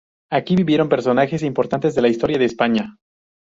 [0.31, 2.95] Aquí vivieron personajes importantes de la historia de España.